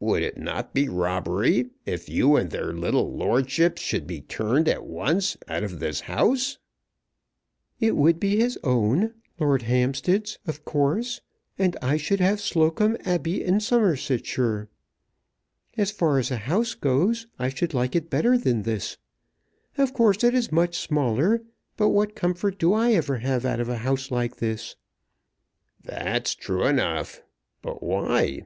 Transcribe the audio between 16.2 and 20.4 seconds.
a house goes, I should like it better than this. Of course it